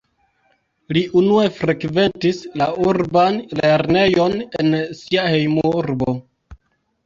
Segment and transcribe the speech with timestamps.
[0.95, 6.21] Li unue frekventis la urban lernejon en sia hejmurbo.